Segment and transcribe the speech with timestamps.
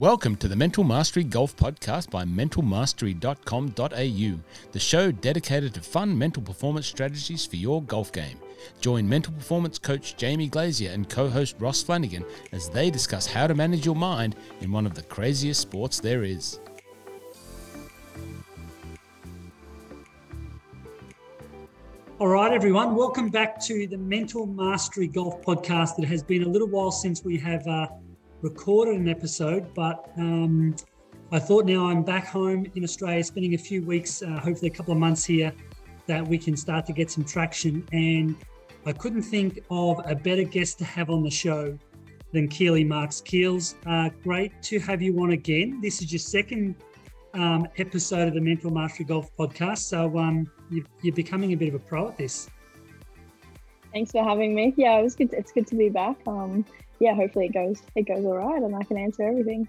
[0.00, 4.40] Welcome to the Mental Mastery Golf Podcast by mentalmastery.com.au,
[4.70, 8.38] the show dedicated to fun mental performance strategies for your golf game.
[8.80, 13.48] Join mental performance coach Jamie Glazier and co host Ross Flanagan as they discuss how
[13.48, 16.60] to manage your mind in one of the craziest sports there is.
[22.20, 25.98] All right, everyone, welcome back to the Mental Mastery Golf Podcast.
[25.98, 27.66] It has been a little while since we have.
[27.66, 27.88] Uh,
[28.42, 30.74] recorded an episode, but um,
[31.30, 34.74] I thought now I'm back home in Australia, spending a few weeks, uh, hopefully a
[34.74, 35.52] couple of months here,
[36.06, 37.86] that we can start to get some traction.
[37.92, 38.36] And
[38.86, 41.78] I couldn't think of a better guest to have on the show
[42.32, 43.20] than Keeley Marx.
[43.20, 45.80] Keels, uh, great to have you on again.
[45.82, 46.76] This is your second
[47.34, 49.78] um, episode of the Mental Mastery Golf podcast.
[49.78, 52.48] So um, you, are becoming a bit of a pro at this.
[53.92, 54.74] Thanks for having me.
[54.76, 55.32] Yeah, it was good.
[55.32, 56.16] It's good to be back.
[56.26, 56.64] Um,
[57.00, 59.68] yeah, hopefully it goes it goes all right and I can answer everything.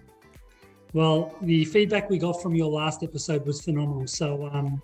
[0.94, 4.08] Well, the feedback we got from your last episode was phenomenal.
[4.08, 4.82] So, um,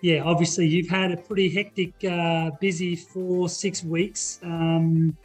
[0.00, 4.40] yeah, obviously you've had a pretty hectic, uh, busy four six weeks.
[4.42, 5.16] Um,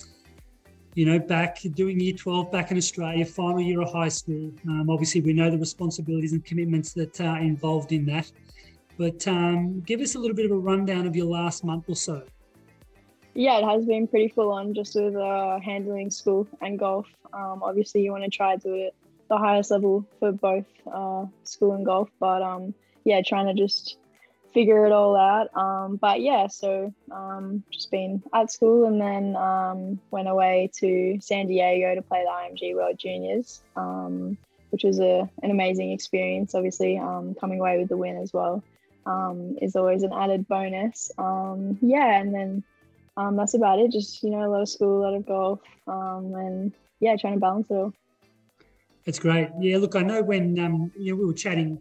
[0.94, 4.52] you know, back doing year 12 back in Australia, final year of high school.
[4.68, 8.30] Um, obviously, we know the responsibilities and commitments that are involved in that.
[8.98, 11.96] But um, give us a little bit of a rundown of your last month or
[11.96, 12.24] so.
[13.34, 17.08] Yeah, it has been pretty full on just with uh, handling school and golf.
[17.34, 18.94] Um, obviously, you want to try to do it
[19.30, 22.74] the highest level for both uh, school and golf, but um,
[23.06, 23.98] yeah, trying to just
[24.54, 25.48] figure it all out.
[25.56, 31.18] Um, but yeah, so um, just been at school and then um, went away to
[31.22, 34.38] San Diego to play the IMG World Juniors, um,
[34.72, 36.54] which was a, an amazing experience.
[36.54, 36.98] Obviously,
[37.40, 38.62] coming away with the win as well
[39.62, 41.10] is always an added bonus.
[41.18, 42.64] Yeah, and then
[43.22, 43.92] um, that's about it.
[43.92, 47.34] Just you know, a lot of school, a lot of golf, um, and yeah, trying
[47.34, 47.94] to balance it all.
[49.06, 49.50] That's great.
[49.60, 51.80] Yeah, look, I know when um, you know we were chatting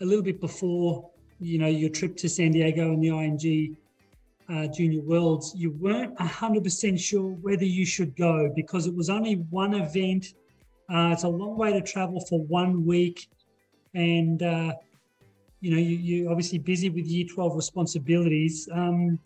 [0.00, 3.76] a little bit before you know your trip to San Diego and the IMG
[4.48, 9.10] uh, Junior Worlds, you weren't hundred percent sure whether you should go because it was
[9.10, 10.34] only one event.
[10.92, 13.28] Uh, it's a long way to travel for one week,
[13.94, 14.72] and uh,
[15.60, 18.68] you know you, you're obviously busy with Year Twelve responsibilities.
[18.72, 19.18] Um,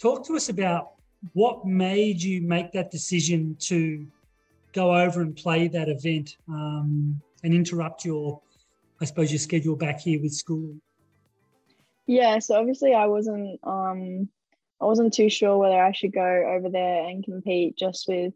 [0.00, 0.92] talk to us about
[1.34, 4.06] what made you make that decision to
[4.72, 8.40] go over and play that event um, and interrupt your,
[9.00, 10.74] I suppose, your schedule back here with school?
[12.06, 14.28] Yeah, so obviously I wasn't, um,
[14.80, 18.32] I wasn't too sure whether I should go over there and compete just with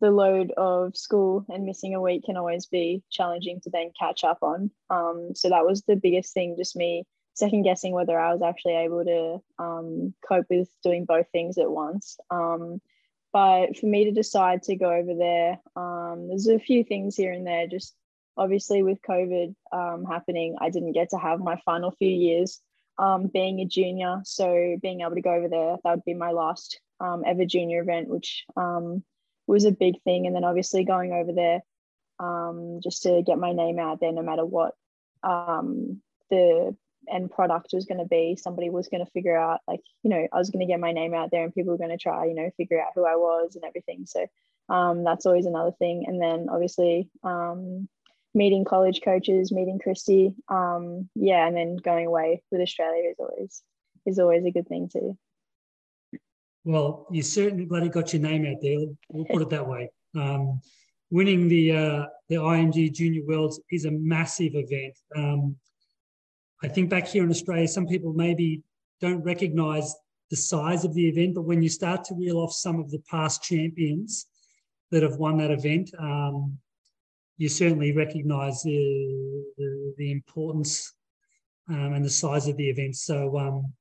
[0.00, 4.22] the load of school and missing a week can always be challenging to then catch
[4.22, 4.70] up on.
[4.90, 7.04] Um, so that was the biggest thing, just me
[7.34, 11.70] second guessing whether I was actually able to um, cope with doing both things at
[11.70, 12.16] once.
[12.30, 12.80] Um,
[13.32, 17.32] but for me to decide to go over there, um, there's a few things here
[17.32, 17.66] and there.
[17.66, 17.94] Just
[18.36, 22.60] obviously with COVID um, happening, I didn't get to have my final few years
[22.96, 24.20] um, being a junior.
[24.24, 27.82] So being able to go over there, that would be my last um, ever junior
[27.82, 30.28] event, which was a big thing.
[30.28, 31.62] And then obviously going over there
[32.80, 34.74] just to get my name out there, no matter what
[36.30, 36.76] the
[37.12, 40.26] end product was going to be somebody was going to figure out like you know
[40.32, 42.24] i was going to get my name out there and people were going to try
[42.26, 44.04] you know figure out who i was and everything.
[44.06, 44.26] So
[44.68, 46.04] um, that's always another thing.
[46.06, 47.88] And then obviously um,
[48.34, 53.62] meeting college coaches meeting christy um, yeah and then going away with australia is always
[54.06, 55.16] is always a good thing too.
[56.64, 58.78] Well you certainly bloody got your name out there.
[59.08, 59.90] We'll put it that way.
[60.16, 60.60] Um,
[61.10, 64.98] winning the uh, the img junior worlds is a massive event.
[65.16, 65.56] Um,
[66.62, 68.62] I think back here in Australia, some people maybe
[69.00, 69.94] don't recognize
[70.30, 73.02] the size of the event, but when you start to reel off some of the
[73.10, 74.26] past champions
[74.90, 76.58] that have won that event, um,
[77.36, 80.94] you certainly recognize the, the, the importance
[81.68, 82.96] um, and the size of the event.
[82.96, 83.72] So, um,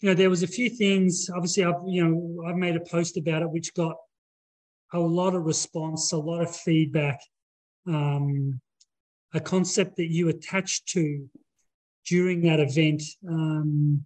[0.00, 1.30] you know, there was a few things.
[1.34, 3.96] Obviously, I've you know I've made a post about it, which got
[4.92, 7.20] a lot of response, a lot of feedback.
[7.86, 8.60] Um,
[9.34, 11.28] a concept that you attached to
[12.06, 13.02] during that event.
[13.28, 14.04] Um,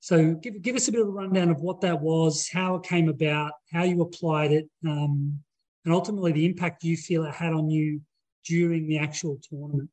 [0.00, 2.82] so give, give us a bit of a rundown of what that was, how it
[2.82, 5.38] came about, how you applied it, um,
[5.84, 8.00] and ultimately the impact you feel it had on you
[8.46, 9.90] during the actual tournament.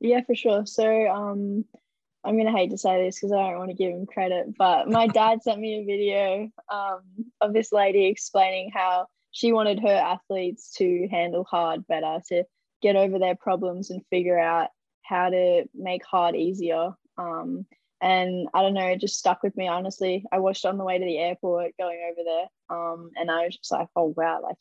[0.00, 0.66] Yeah, for sure.
[0.66, 1.64] So um,
[2.24, 4.56] I'm going to hate to say this because I don't want to give him credit,
[4.56, 7.02] but my dad sent me a video um,
[7.40, 12.44] of this lady explaining how she wanted her athletes to handle hard better, to
[12.82, 14.68] get over their problems and figure out
[15.02, 16.94] how to make hard easier.
[17.18, 17.66] Um,
[18.00, 19.68] and I don't know, it just stuck with me.
[19.68, 23.44] Honestly, I watched on the way to the airport going over there, um, and I
[23.44, 24.56] was just like, oh wow, like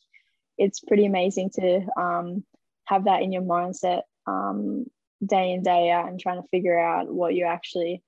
[0.58, 2.44] it's pretty amazing to um,
[2.86, 4.86] have that in your mindset um,
[5.26, 8.04] day in day out and trying to figure out what you actually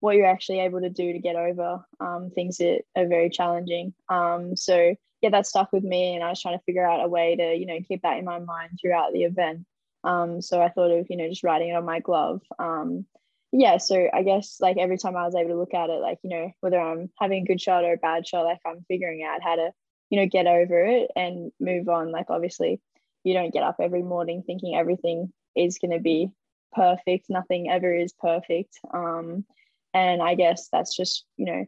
[0.00, 3.92] what you're actually able to do to get over um, things that are very challenging.
[4.08, 7.08] Um, so yeah, that stuck with me, and I was trying to figure out a
[7.08, 9.66] way to you know keep that in my mind throughout the event.
[10.04, 12.40] Um, so I thought of you know just writing it on my glove.
[12.58, 13.06] Um,
[13.52, 16.18] yeah, so I guess like every time I was able to look at it, like
[16.22, 19.22] you know whether I'm having a good shot or a bad shot, like I'm figuring
[19.22, 19.70] out how to
[20.10, 22.12] you know get over it and move on.
[22.12, 22.80] Like obviously,
[23.24, 26.30] you don't get up every morning thinking everything is going to be
[26.72, 27.26] perfect.
[27.28, 28.78] Nothing ever is perfect.
[28.92, 29.44] Um,
[29.92, 31.66] and I guess that's just, you know,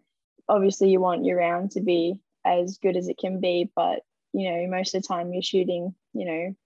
[0.49, 2.15] obviously you want your round to be
[2.45, 4.01] as good as it can be, but,
[4.33, 6.57] you know, most of the time you're shooting, you know,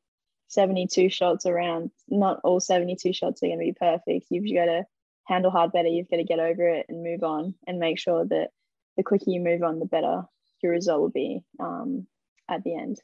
[0.48, 1.90] 72 shots around.
[2.08, 4.26] Not all 72 shots are going to be perfect.
[4.30, 4.86] You've got to
[5.24, 5.88] handle hard better.
[5.88, 8.50] You've got to get over it and move on and make sure that
[8.96, 10.24] the quicker you move on, the better
[10.62, 12.06] your result will be um,
[12.48, 13.00] at the end.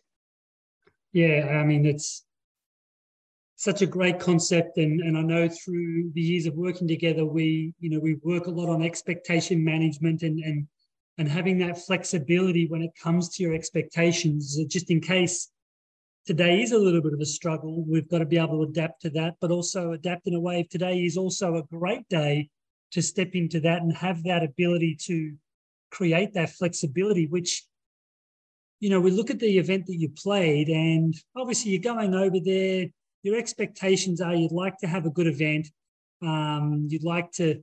[1.13, 2.25] Yeah, I mean, it's
[3.57, 7.73] such a great concept and, and i know through the years of working together we
[7.79, 10.67] you know we work a lot on expectation management and and
[11.19, 15.50] and having that flexibility when it comes to your expectations just in case
[16.26, 19.03] today is a little bit of a struggle we've got to be able to adapt
[19.03, 22.49] to that but also adapt in a way if today is also a great day
[22.91, 25.35] to step into that and have that ability to
[25.91, 27.65] create that flexibility which
[28.81, 32.38] you know we look at the event that you played and obviously you're going over
[32.43, 32.87] there
[33.23, 35.69] your expectations are you'd like to have a good event,
[36.23, 37.62] um, you'd like to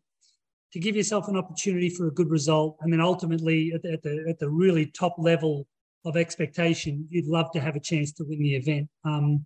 [0.73, 4.03] to give yourself an opportunity for a good result, and then ultimately at the, at
[4.03, 5.67] the, at the really top level
[6.05, 8.87] of expectation, you'd love to have a chance to win the event.
[9.03, 9.45] Um,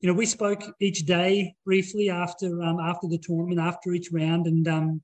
[0.00, 4.46] you know, we spoke each day briefly after um, after the tournament, after each round,
[4.46, 5.02] and um,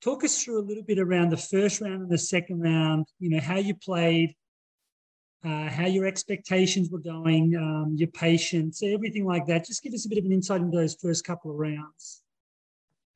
[0.00, 3.06] talk us through a little bit around the first round and the second round.
[3.18, 4.32] You know, how you played,
[5.44, 9.66] uh, how your expectations were going, um, your patience, everything like that.
[9.66, 12.22] Just give us a bit of an insight into those first couple of rounds.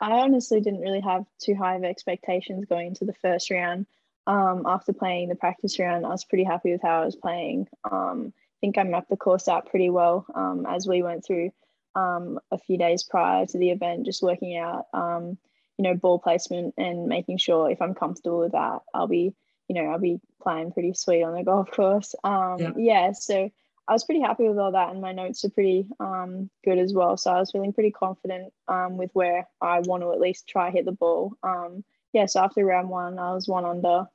[0.01, 3.87] I honestly didn't really have too high of expectations going into the first round.
[4.27, 7.69] Um, after playing the practice round, I was pretty happy with how I was playing.
[7.91, 11.51] Um, I think I mapped the course out pretty well um, as we went through
[11.95, 15.39] um, a few days prior to the event, just working out, um,
[15.79, 19.35] you know, ball placement and making sure if I'm comfortable with that, I'll be
[19.71, 22.17] you know, I'll be playing pretty sweet on the golf course.
[22.25, 22.73] Um, yeah.
[22.77, 23.13] yeah.
[23.13, 23.53] so
[23.91, 26.95] I was pretty happy with all that, and my notes are pretty um, good as
[26.95, 27.17] well.
[27.17, 30.71] So I was feeling pretty confident um, with where I want to at least try
[30.71, 31.33] hit the ball.
[31.43, 31.83] Um,
[32.13, 34.07] yeah, so after round one, I was one under.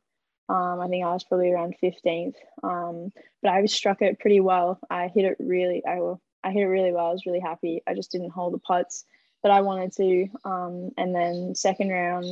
[0.47, 3.11] Um, I think I was probably around 15th, um,
[3.41, 4.79] but I struck it pretty well.
[4.89, 5.99] I hit it really, I,
[6.41, 7.07] I hit it really well.
[7.07, 7.83] I was really happy.
[7.85, 9.03] I just didn't hold the putts
[9.43, 10.27] that I wanted to.
[10.45, 12.25] Um, and then second round,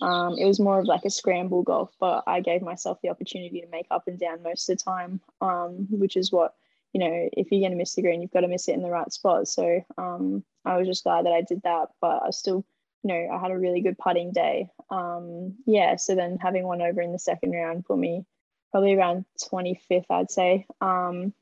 [0.00, 3.60] um, it was more of like a scramble golf, but I gave myself the opportunity
[3.60, 6.54] to make up and down most of the time, um, which is what,
[6.92, 8.82] you know, if you're going to miss the green, you've got to miss it in
[8.82, 9.48] the right spot.
[9.48, 12.64] So um, I was just glad that I did that, but I still,
[13.02, 14.68] you know, I had a really good putting day.
[14.90, 18.24] Um, yeah, so then having one over in the second round put me
[18.72, 20.66] probably around 25th, I'd say.
[20.80, 21.32] Um,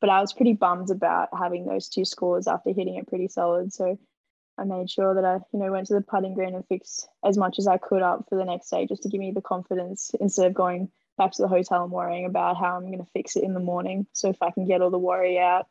[0.00, 3.72] but I was pretty bummed about having those two scores after hitting it pretty solid.
[3.72, 3.98] So
[4.58, 7.36] I made sure that I, you know, went to the putting green and fixed as
[7.36, 10.10] much as I could up for the next day just to give me the confidence
[10.20, 13.36] instead of going back to the hotel and worrying about how I'm going to fix
[13.36, 14.06] it in the morning.
[14.12, 15.66] So if I can get all the worry out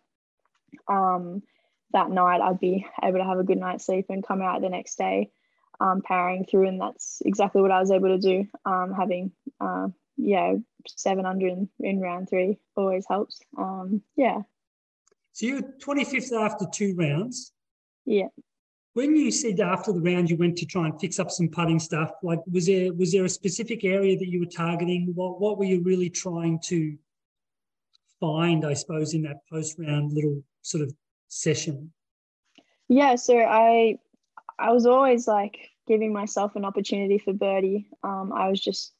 [0.88, 1.44] um,
[1.92, 4.69] that night, I'd be able to have a good night's sleep and come out the
[4.69, 5.31] next day
[5.80, 6.68] um, powering through.
[6.68, 8.47] And that's exactly what I was able to do.
[8.66, 10.56] Um, having, uh, yeah,
[10.88, 13.40] 700 in, in round three always helps.
[13.57, 14.42] Um, yeah.
[15.33, 17.52] So you were 25th after two rounds.
[18.06, 18.28] Yeah
[18.94, 21.80] when you said after the round you went to try and fix up some putting
[21.80, 25.12] stuff, like was there was there a specific area that you were targeting?
[25.16, 26.95] What what were you really trying to
[28.19, 30.94] find, I suppose, in that post round little sort of
[31.28, 31.92] session?
[32.88, 33.97] Yeah, so I
[34.59, 35.57] I was always like
[35.88, 37.90] giving myself an opportunity for birdie.
[38.04, 38.94] Um, I was just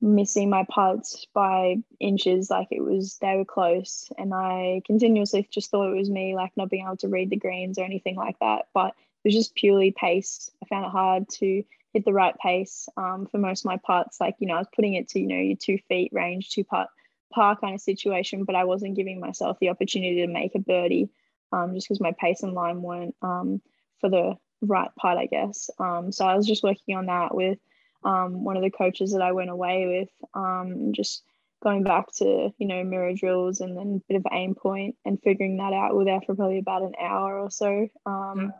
[0.00, 5.70] missing my putts by inches, like it was they were close, and I continuously just
[5.70, 8.38] thought it was me, like not being able to read the greens or anything like
[8.40, 8.66] that.
[8.74, 8.94] But
[9.26, 10.50] was just purely pace.
[10.62, 14.20] I found it hard to hit the right pace um, for most of my putts.
[14.20, 16.64] Like, you know, I was putting it to, you know, your two feet range, two
[16.64, 16.88] putt
[17.32, 21.08] par kind of situation, but I wasn't giving myself the opportunity to make a birdie
[21.52, 23.60] um, just because my pace and line weren't um,
[24.00, 25.70] for the right putt, I guess.
[25.78, 27.58] Um, so I was just working on that with
[28.04, 31.22] um, one of the coaches that I went away with, um, just
[31.62, 35.20] going back to, you know, mirror drills and then a bit of aim point and
[35.22, 35.92] figuring that out.
[35.92, 37.88] We were there for probably about an hour or so.
[38.06, 38.50] Yeah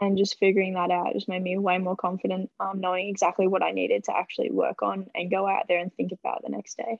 [0.00, 3.62] and just figuring that out just made me way more confident um, knowing exactly what
[3.62, 6.76] i needed to actually work on and go out there and think about the next
[6.76, 6.98] day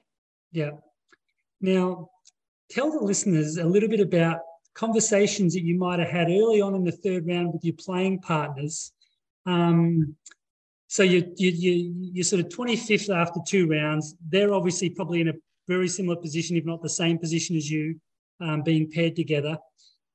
[0.52, 0.70] yeah
[1.60, 2.08] now
[2.70, 4.40] tell the listeners a little bit about
[4.74, 8.20] conversations that you might have had early on in the third round with your playing
[8.20, 8.92] partners.
[9.46, 10.16] Um,
[10.88, 14.14] so you you you you're sort of 25th after two rounds.
[14.28, 15.34] They're obviously probably in a
[15.68, 18.00] very similar position, if not the same position as you,
[18.40, 19.58] um, being paired together.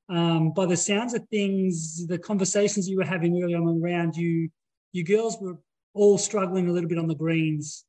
[0.09, 3.87] Um, by the sounds of things, the conversations you were having early on in the
[3.87, 4.49] round, you
[4.91, 5.57] you girls were
[5.93, 7.85] all struggling a little bit on the greens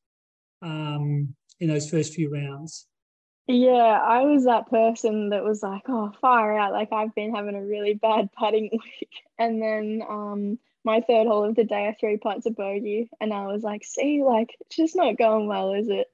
[0.62, 2.86] um, in those first few rounds.
[3.46, 6.72] Yeah, I was that person that was like, oh, fire out.
[6.72, 9.10] Like, I've been having a really bad putting week.
[9.38, 13.10] And then um, my third hole of the day, I three putts a bogey.
[13.20, 16.08] And I was like, see, like, it's just not going well, is it?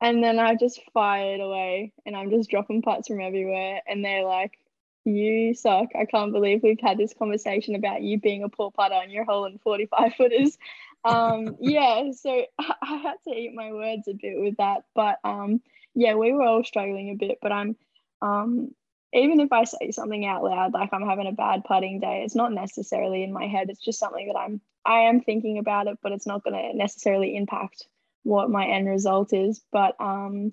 [0.00, 3.82] And then I just fired away and I'm just dropping putts from everywhere.
[3.86, 4.58] And they're like,
[5.04, 5.88] you suck.
[5.98, 9.24] I can't believe we've had this conversation about you being a poor putter on your
[9.24, 10.58] hole in 45 footers.
[11.04, 14.84] Um, yeah, so I had to eat my words a bit with that.
[14.94, 15.60] But um,
[15.94, 17.76] yeah, we were all struggling a bit, but I'm
[18.22, 18.74] um
[19.12, 22.36] even if I say something out loud, like I'm having a bad putting day, it's
[22.36, 23.68] not necessarily in my head.
[23.70, 27.36] It's just something that I'm I am thinking about it, but it's not gonna necessarily
[27.36, 27.86] impact
[28.22, 29.60] what my end result is.
[29.72, 30.52] But um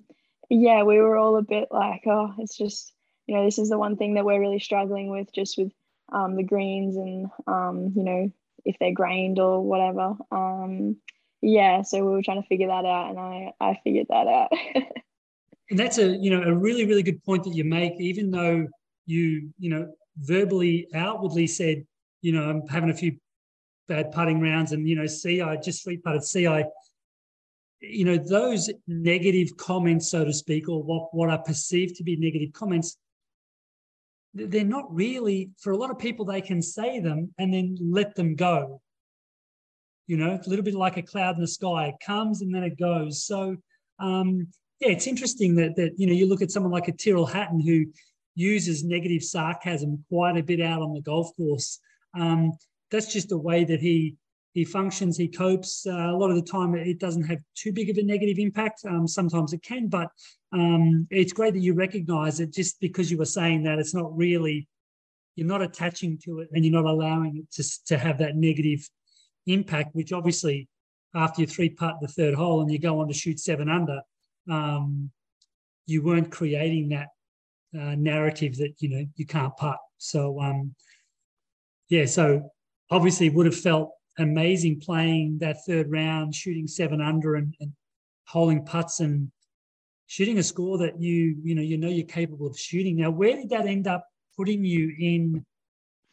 [0.50, 2.92] yeah, we were all a bit like, oh, it's just,
[3.28, 5.72] you know, this is the one thing that we're really struggling with just with
[6.12, 8.32] um the greens and um, you know,
[8.64, 10.16] if they're grained or whatever.
[10.32, 10.96] Um
[11.40, 14.50] yeah, so we were trying to figure that out and I I figured that out.
[15.70, 18.66] and that's a you know a really really good point that you make even though
[19.06, 21.84] you you know verbally outwardly said
[22.22, 23.16] you know i'm having a few
[23.86, 26.64] bad putting rounds and you know see i just free putted see i
[27.80, 32.16] you know those negative comments so to speak or what what are perceived to be
[32.16, 32.96] negative comments
[34.46, 38.14] they're not really for a lot of people they can say them and then let
[38.14, 38.80] them go.
[40.06, 41.88] You know it's a little bit like a cloud in the sky.
[41.88, 43.24] It comes and then it goes.
[43.24, 43.56] So
[43.98, 44.48] um,
[44.80, 47.60] yeah, it's interesting that that you know you look at someone like a Tyrrell Hatton
[47.60, 47.86] who
[48.34, 51.80] uses negative sarcasm quite a bit out on the golf course.
[52.18, 52.52] Um,
[52.90, 54.14] that's just the way that he
[54.52, 55.16] he functions.
[55.16, 55.86] He copes.
[55.86, 58.80] Uh, a lot of the time, it doesn't have too big of a negative impact.
[58.88, 60.08] Um, sometimes it can, but
[60.52, 62.52] um, it's great that you recognise it.
[62.52, 64.68] Just because you were saying that, it's not really
[65.36, 68.88] you're not attaching to it, and you're not allowing it to to have that negative
[69.46, 69.94] impact.
[69.94, 70.68] Which obviously,
[71.14, 74.00] after you three putt the third hole and you go on to shoot seven under,
[74.50, 75.10] um,
[75.86, 77.08] you weren't creating that
[77.78, 79.78] uh, narrative that you know you can't putt.
[79.98, 80.74] So um,
[81.88, 82.50] yeah, so
[82.90, 87.72] obviously would have felt amazing playing that third round, shooting seven under and, and
[88.26, 89.30] holding putts and
[90.06, 92.96] shooting a score that you you know you know you're capable of shooting.
[92.96, 94.04] Now, where did that end up
[94.36, 95.44] putting you in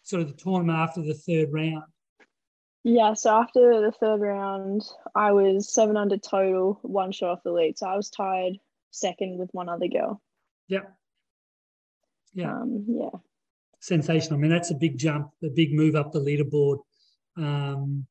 [0.04, 1.84] sort of the tournament after the third round?
[2.84, 4.84] Yeah, so after the third round,
[5.16, 7.80] I was seven under total, one shot off the lead.
[7.80, 8.60] So I was tied
[8.92, 10.22] second with one other girl.
[10.68, 10.94] Yep.
[12.36, 12.52] Yeah.
[12.52, 13.10] Um, yeah.
[13.80, 14.38] Sensational.
[14.38, 16.78] I mean, that's a big jump, a big move up the leaderboard.
[17.38, 18.08] Um,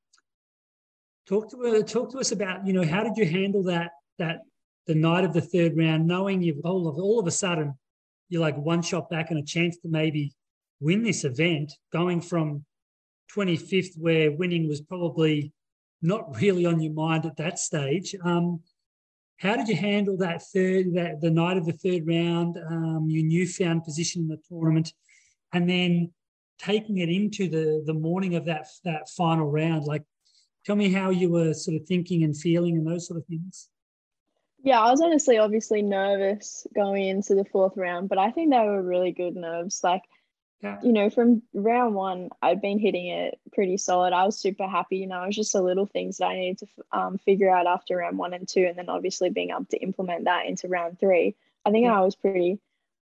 [1.27, 4.41] talk to uh, talk to us about you know how did you handle that that
[4.87, 7.75] the night of the third round, knowing you've all of all of a sudden
[8.29, 10.33] you're like one shot back and a chance to maybe
[10.81, 12.65] win this event, going from
[13.35, 15.53] 25th, where winning was probably
[16.03, 18.15] not really on your mind at that stage.
[18.23, 18.61] Um,
[19.39, 23.25] how did you handle that third, that the night of the third round, um, your
[23.25, 24.93] newfound position in the tournament,
[25.53, 26.13] and then
[26.59, 29.85] taking it into the the morning of that that final round?
[29.85, 30.05] Like,
[30.65, 33.69] tell me how you were sort of thinking and feeling and those sort of things.
[34.63, 38.59] Yeah, I was honestly obviously nervous going into the fourth round, but I think they
[38.59, 39.81] were really good nerves.
[39.85, 40.03] Like
[40.65, 40.79] yeah.
[40.83, 44.15] you know, from round one, I'd been hitting it pretty solid.
[44.15, 44.97] I was super happy.
[44.97, 47.67] You know, it was just the little things that I needed to um, figure out
[47.67, 50.99] after round one and two, and then obviously being able to implement that into round
[50.99, 51.37] three.
[51.67, 51.99] I think yeah.
[51.99, 52.61] I was pretty,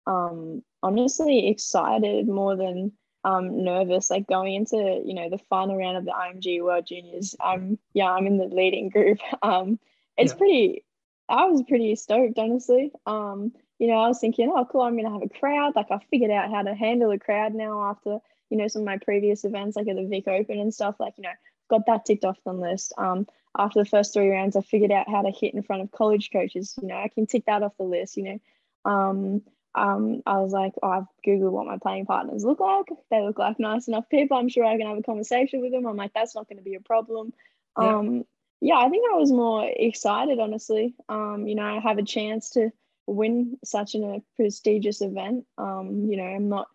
[0.07, 2.93] um, honestly excited more than
[3.25, 4.11] um, nervous.
[4.11, 7.35] Like going into you know the final round of the IMG World Juniors.
[7.41, 9.19] I'm yeah, I'm in the leading group.
[9.43, 9.79] Um,
[10.17, 10.39] it's yeah.
[10.39, 10.85] pretty.
[11.29, 12.93] I was pretty stoked, honestly.
[13.07, 15.75] Um, you know, I was thinking, oh, cool, I'm going to have a crowd.
[15.75, 18.19] Like, I figured out how to handle a crowd now after,
[18.51, 20.97] you know, some of my previous events, like at the Vic Open and stuff.
[21.01, 21.33] Like, you know,
[21.69, 22.93] got that ticked off the list.
[22.99, 23.27] Um,
[23.57, 26.31] after the first three rounds, I figured out how to hit in front of college
[26.33, 26.75] coaches.
[26.81, 28.17] You know, I can tick that off the list.
[28.17, 29.43] You know, um,
[29.75, 32.87] um, I was like, oh, I've googled what my playing partners look like.
[33.11, 34.37] They look like nice enough people.
[34.37, 35.87] I'm sure I can have a conversation with them.
[35.87, 37.33] I'm like, that's not going to be a problem.
[37.79, 37.97] Yeah.
[37.97, 38.25] Um,
[38.61, 40.95] yeah, I think I was more excited, honestly.
[41.09, 42.71] Um, you know, I have a chance to
[43.07, 45.45] win such an, a prestigious event.
[45.59, 46.69] Um, you know, I'm not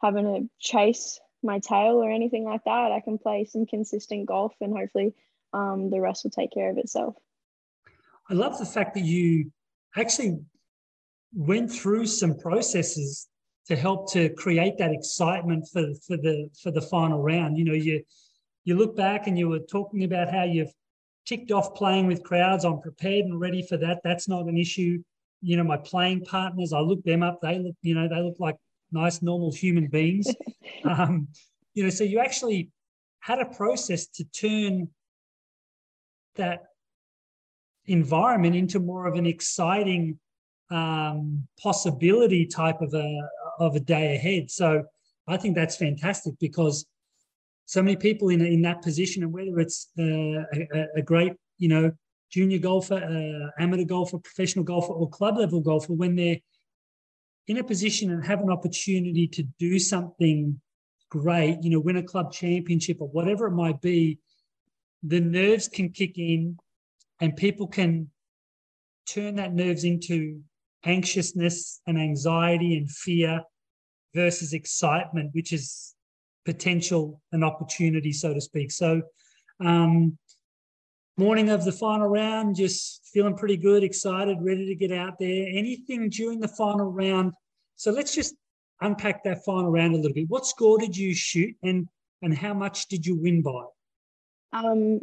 [0.00, 2.92] having to chase my tail or anything like that.
[2.92, 5.14] I can play some consistent golf and hopefully
[5.52, 7.16] um, the rest will take care of itself.
[8.30, 9.52] I love the fact that you
[9.96, 10.38] actually
[11.34, 13.28] went through some processes
[13.66, 17.58] to help to create that excitement for for the for the final round.
[17.58, 18.02] You know, you
[18.64, 20.72] you look back and you were talking about how you've
[21.26, 22.64] ticked off playing with crowds.
[22.64, 24.00] I'm prepared and ready for that.
[24.04, 25.02] That's not an issue.
[25.42, 27.40] You know, my playing partners, I look them up.
[27.42, 28.56] They look, you know, they look like
[28.92, 30.28] nice, normal human beings.
[30.84, 31.28] um,
[31.74, 32.70] you know, so you actually
[33.20, 34.88] had a process to turn
[36.36, 36.64] that
[37.86, 40.18] environment into more of an exciting
[40.70, 43.20] um, possibility type of a
[43.58, 44.50] of a day ahead.
[44.50, 44.84] So
[45.28, 46.86] I think that's fantastic because
[47.66, 51.68] so many people in in that position, and whether it's uh, a, a, great you
[51.68, 51.92] know
[52.30, 56.38] junior golfer, uh, amateur golfer, professional golfer, or club level golfer, when they're
[57.48, 60.60] in a position and have an opportunity to do something
[61.10, 64.18] great, you know, win a club championship or whatever it might be,
[65.02, 66.58] the nerves can kick in
[67.20, 68.10] and people can
[69.06, 70.40] turn that nerves into
[70.86, 73.42] anxiousness and anxiety and fear
[74.14, 75.94] versus excitement, which is
[76.44, 78.70] potential and opportunity, so to speak.
[78.70, 79.02] So,
[79.60, 80.16] um,
[81.18, 85.46] morning of the final round, just feeling pretty good, excited, ready to get out there.
[85.48, 87.32] Anything during the final round?
[87.74, 88.34] So let's just
[88.80, 90.28] unpack that final round a little bit.
[90.28, 91.88] What score did you shoot, and
[92.22, 93.64] and how much did you win by?
[94.52, 95.00] Um,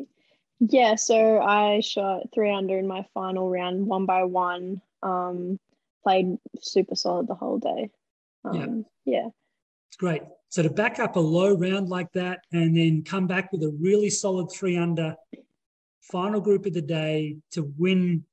[0.59, 4.81] yeah, so I shot three under in my final round, one by one.
[5.01, 5.59] Um,
[6.03, 7.89] played super solid the whole day.
[8.45, 9.21] Um, yeah.
[9.21, 9.27] yeah.
[9.89, 10.23] It's great.
[10.49, 13.75] So to back up a low round like that and then come back with a
[13.79, 15.15] really solid three under
[16.01, 18.23] final group of the day to win.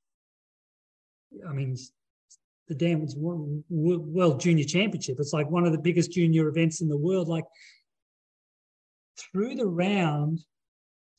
[1.49, 1.77] I mean,
[2.69, 3.07] the damn
[3.69, 5.17] World Junior Championship.
[5.19, 7.29] It's like one of the biggest junior events in the world.
[7.29, 7.45] Like
[9.19, 10.41] through the round,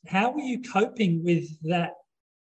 [0.06, 1.92] how were you coping with that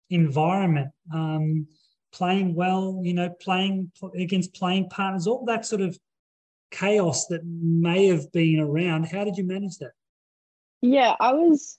[0.09, 0.89] environment?
[1.13, 1.67] Um,
[2.13, 5.97] playing well, you know, playing against playing partners, all that sort of
[6.71, 9.05] chaos that may have been around.
[9.05, 9.91] How did you manage that?
[10.81, 11.77] Yeah, I was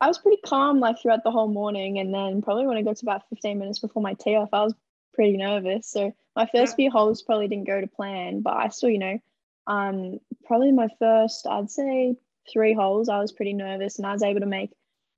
[0.00, 2.96] I was pretty calm like throughout the whole morning and then probably when I got
[2.96, 4.74] to about 15 minutes before my tee off, I was
[5.14, 5.88] pretty nervous.
[5.88, 9.18] So my first few holes probably didn't go to plan, but I still, you know,
[9.66, 12.16] um probably my first I'd say
[12.52, 14.70] three holes I was pretty nervous and I was able to make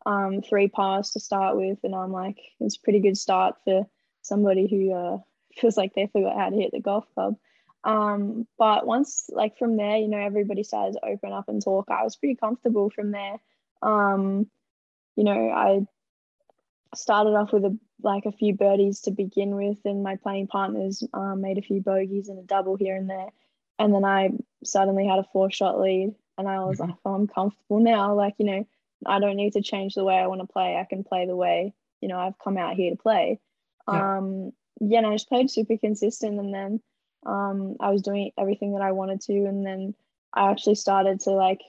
[0.04, 3.86] um three pars to start with and I'm like it's a pretty good start for
[4.24, 5.18] somebody who uh,
[5.56, 7.36] feels like they forgot how to hit the golf club.
[7.84, 11.90] Um, but once, like from there, you know, everybody started to open up and talk.
[11.90, 13.36] I was pretty comfortable from there.
[13.82, 14.48] Um,
[15.16, 15.86] you know, I
[16.96, 21.04] started off with a like a few birdies to begin with, and my playing partners
[21.12, 23.28] um, made a few bogeys and a double here and there.
[23.78, 24.30] And then I
[24.64, 26.90] suddenly had a four shot lead, and I was mm-hmm.
[26.90, 28.14] like, oh, I'm comfortable now.
[28.14, 28.66] Like, you know,
[29.06, 30.76] I don't need to change the way I want to play.
[30.76, 33.40] I can play the way, you know, I've come out here to play.
[33.90, 34.18] Yeah.
[34.18, 36.80] Um, yeah, and I just played super consistent, and then
[37.26, 39.94] um, I was doing everything that I wanted to, and then
[40.32, 41.60] I actually started to like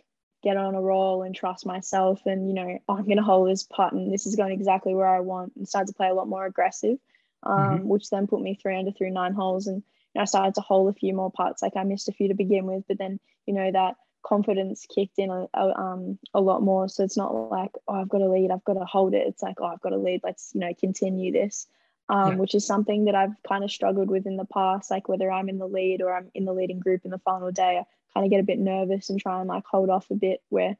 [0.43, 3.63] get on a roll and trust myself, and you know, oh, I'm gonna hold this
[3.63, 6.27] putt, and this is going exactly where I want, and started to play a lot
[6.27, 6.97] more aggressive,
[7.43, 7.87] um, mm-hmm.
[7.87, 10.61] which then put me three under through nine holes, and you know, I started to
[10.61, 11.61] hold a few more putts.
[11.61, 15.19] Like I missed a few to begin with, but then you know that confidence kicked
[15.19, 16.89] in a, a, um, a lot more.
[16.89, 19.27] So it's not like, oh, I've got a lead, I've got to hold it.
[19.27, 21.67] It's like, oh, I've got a lead, let's, you know, continue this
[22.09, 22.37] um, yeah.
[22.37, 24.91] which is something that I've kind of struggled with in the past.
[24.91, 27.51] Like whether I'm in the lead or I'm in the leading group in the final
[27.51, 30.15] day, I kind of get a bit nervous and try and like hold off a
[30.15, 30.41] bit.
[30.49, 30.77] Where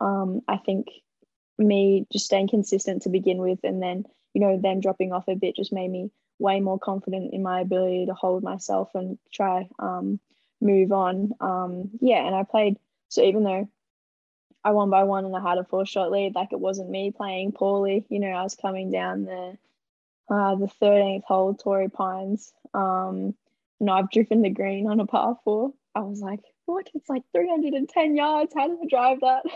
[0.00, 0.88] um, I think
[1.58, 5.34] me just staying consistent to begin with, and then you know them dropping off a
[5.34, 9.68] bit just made me way more confident in my ability to hold myself and try
[9.78, 10.20] um,
[10.60, 11.32] move on.
[11.40, 12.76] Um, yeah, and I played
[13.08, 13.68] so even though
[14.64, 17.10] I won by one and I had a four shot lead, like it wasn't me
[17.10, 18.04] playing poorly.
[18.08, 19.56] You know, I was coming down the
[20.30, 22.52] uh, the 13th hole, Torrey Pines.
[22.74, 23.34] Um,
[23.80, 25.72] and I've driven the green on a par four.
[25.94, 26.88] I was like, what?
[26.94, 28.52] It's like 310 yards.
[28.54, 29.44] How do I drive that?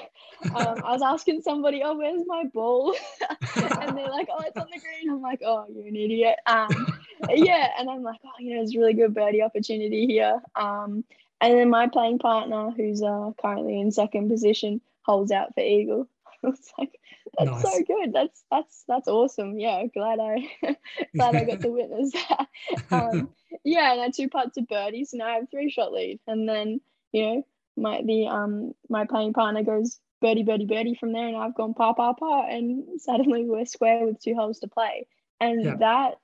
[0.56, 2.96] Um, I was asking somebody, oh, where's my ball?
[3.56, 5.08] and they're like, oh, it's on the green.
[5.08, 6.34] I'm like, oh, you're an idiot.
[6.46, 6.98] Um,
[7.30, 7.68] yeah.
[7.78, 10.42] And I'm like, oh, you know, it's a really good birdie opportunity here.
[10.56, 11.04] Um,
[11.40, 16.08] and then my playing partner, who's uh, currently in second position, holds out for eagle.
[16.48, 16.98] it's like,
[17.38, 17.62] that's nice.
[17.62, 18.12] so good.
[18.12, 19.58] That's that's that's awesome.
[19.58, 20.48] Yeah, glad I
[21.14, 22.48] glad I got to witness that.
[22.90, 23.30] Um,
[23.64, 26.20] yeah, and I two putts of birdies, and I have three shot lead.
[26.26, 26.80] And then
[27.12, 31.36] you know my the um my playing partner goes birdie birdie birdie from there, and
[31.36, 35.06] I've gone par par par, and suddenly we're square with two holes to play.
[35.40, 35.76] And yeah.
[35.76, 36.14] that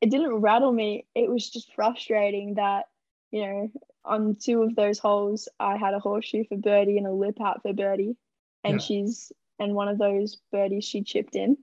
[0.00, 1.06] it didn't rattle me.
[1.14, 2.86] It was just frustrating that
[3.30, 3.72] you know
[4.04, 7.62] on two of those holes I had a horseshoe for birdie and a lip out
[7.62, 8.16] for birdie,
[8.64, 8.78] and yeah.
[8.78, 9.32] she's
[9.62, 11.56] and one of those birdies she chipped in.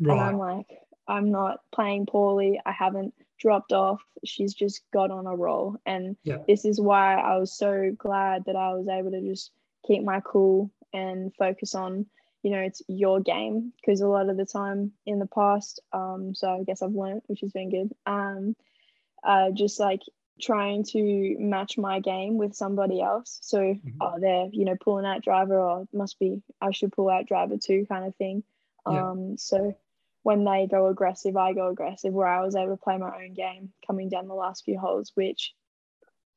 [0.00, 0.12] Right.
[0.12, 0.66] And I'm like,
[1.08, 2.60] I'm not playing poorly.
[2.64, 4.02] I haven't dropped off.
[4.24, 5.76] She's just got on a roll.
[5.86, 6.38] And Yeah.
[6.46, 9.50] this is why I was so glad that I was able to just
[9.86, 12.06] keep my cool and focus on,
[12.42, 13.72] you know, it's your game.
[13.80, 17.22] Because a lot of the time in the past, um, so I guess I've learned,
[17.26, 17.92] which has been good.
[18.06, 18.54] Um,
[19.24, 20.02] uh, just like
[20.40, 23.38] trying to match my game with somebody else.
[23.42, 23.96] So, Mhm.
[24.00, 27.56] oh, they're, you know, pulling out driver or must be, I should pull out driver
[27.58, 28.42] too kind of thing.
[28.90, 29.10] Yeah.
[29.10, 29.74] Um, so
[30.22, 33.34] when they go aggressive, I go aggressive, where I was able to play my own
[33.34, 35.54] game coming down the last few holes, which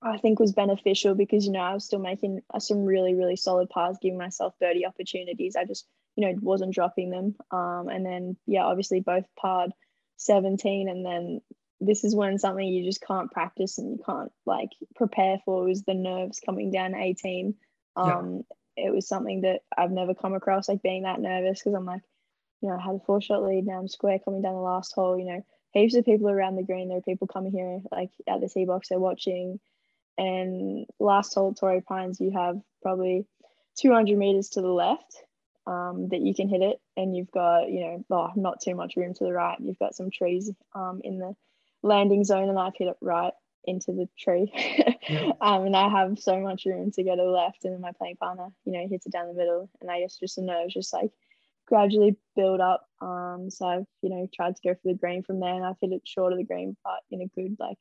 [0.01, 3.35] I think was beneficial because, you know, I was still making uh, some really, really
[3.35, 5.55] solid pars, giving myself 30 opportunities.
[5.55, 7.35] I just, you know, wasn't dropping them.
[7.49, 9.73] Um, and then, yeah, obviously both parred
[10.17, 10.89] 17.
[10.89, 11.41] And then
[11.81, 15.83] this is when something you just can't practice and you can't like prepare for was
[15.83, 17.55] the nerves coming down 18.
[17.97, 18.17] Yeah.
[18.17, 18.43] Um,
[18.77, 22.01] It was something that I've never come across, like being that nervous because I'm like,
[22.61, 23.65] you know, I had a four shot lead.
[23.65, 25.17] Now I'm square coming down the last hole.
[25.17, 26.89] You know, heaps of people around the green.
[26.89, 29.59] There are people coming here, like at the tee box, they're watching.
[30.17, 33.25] And last hole, Torrey Pines, you have probably
[33.77, 35.23] 200 meters to the left
[35.67, 36.79] um, that you can hit it.
[36.95, 39.59] And you've got, you know, oh, not too much room to the right.
[39.59, 41.35] You've got some trees um, in the
[41.83, 43.33] landing zone, and I've hit it right
[43.67, 44.51] into the tree.
[45.07, 45.33] Yeah.
[45.39, 47.63] um, and I have so much room to go to the left.
[47.63, 49.69] And then my playing partner, you know, hits it down the middle.
[49.79, 51.11] And I guess just the nerves just like
[51.67, 52.87] gradually build up.
[53.01, 55.75] Um, so I've, you know, tried to go for the green from there and I've
[55.79, 57.77] hit it short of the green, but in a good, like,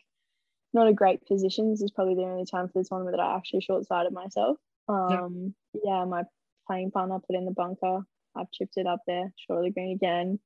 [0.75, 1.71] not a great position.
[1.71, 4.59] This is probably the only time for this tournament that I actually short sided myself.
[4.87, 6.05] Um, yeah.
[6.05, 6.25] my
[6.67, 8.01] playing partner put in the bunker.
[8.37, 10.39] I've chipped it up there, short of the green again.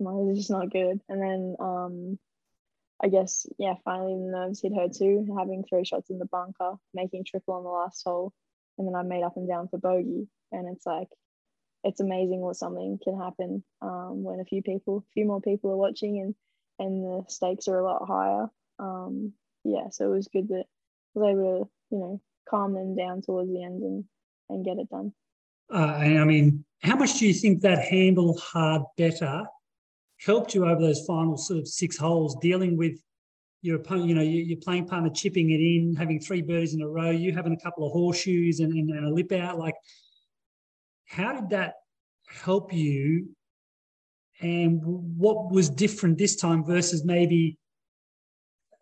[0.00, 0.98] Mine is just not good.
[1.10, 2.18] And then, um,
[3.04, 6.74] I guess, yeah, finally the nerves hit her too, having three shots in the bunker,
[6.94, 8.32] making triple on the last hole.
[8.78, 10.28] And then I made up and down for bogey.
[10.52, 11.08] And it's like,
[11.84, 15.70] it's amazing what something can happen um, when a few people, a few more people
[15.72, 16.34] are watching and,
[16.78, 18.46] and the stakes are a lot higher.
[18.78, 19.32] Um,
[19.64, 20.64] yeah, so it was good that
[21.16, 24.04] I was able to, you know, calm them down towards the end and,
[24.48, 25.12] and get it done.
[25.72, 29.44] Uh, and I mean, how much do you think that handle hard better
[30.24, 32.98] helped you over those final sort of six holes, dealing with
[33.62, 36.88] your opponent, you know, your, playing partner chipping it in, having three birdies in a
[36.88, 39.58] row, you having a couple of horseshoes and, and, and a lip out?
[39.58, 39.74] Like,
[41.06, 41.74] how did that
[42.28, 43.28] help you?
[44.40, 47.58] And what was different this time versus maybe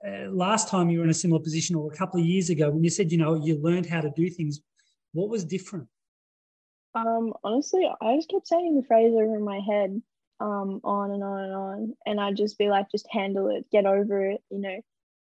[0.07, 2.71] uh, last time you were in a similar position or a couple of years ago
[2.71, 4.61] when you said, you know, you learned how to do things?
[5.13, 5.89] What was different?
[6.95, 10.01] Um, honestly, I just kept saying the phrase over in my head,
[10.41, 11.97] um, on and on and on.
[12.07, 14.43] And I'd just be like, just handle it, get over it.
[14.51, 14.81] You know,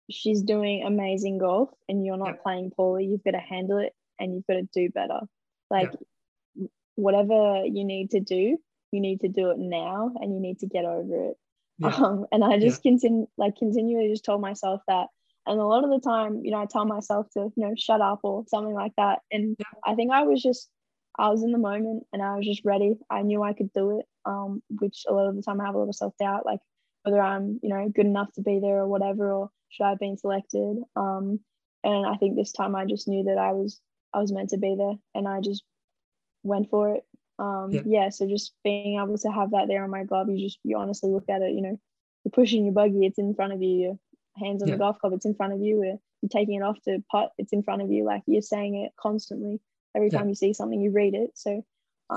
[0.09, 3.05] she's doing amazing golf and you're not playing poorly.
[3.05, 5.19] You've got to handle it and you've got to do better.
[5.69, 5.91] Like,
[6.95, 8.57] whatever you need to do,
[8.91, 11.37] you need to do it now and you need to get over it.
[11.83, 15.07] Um, and I just continue, like, continually just told myself that.
[15.47, 18.01] And a lot of the time, you know, I tell myself to, you know, shut
[18.01, 19.19] up or something like that.
[19.31, 19.57] And.
[19.83, 20.69] I think I was just,
[21.17, 22.95] I was in the moment and I was just ready.
[23.09, 24.05] I knew I could do it.
[24.25, 26.59] Um, which a lot of the time I have a lot of self doubt, like
[27.03, 29.99] whether I'm, you know, good enough to be there or whatever, or should I have
[29.99, 30.77] been selected?
[30.95, 31.39] Um,
[31.83, 33.81] and I think this time I just knew that I was,
[34.13, 35.63] I was meant to be there, and I just
[36.43, 37.03] went for it.
[37.39, 37.81] Um, Yeah.
[37.85, 38.09] yeah.
[38.09, 41.09] So just being able to have that there on my glove, you just you honestly
[41.09, 41.53] look at it.
[41.53, 41.79] You know,
[42.23, 43.79] you're pushing your buggy, it's in front of you.
[43.79, 43.99] Your
[44.37, 44.75] hands on Yeah.
[44.75, 45.83] the golf club, it's in front of you.
[45.83, 48.03] You're you're taking it off to putt, it's in front of you.
[48.03, 49.59] Like you're saying it constantly.
[49.95, 50.19] Every Yeah.
[50.19, 51.31] time you see something, you read it.
[51.35, 51.63] So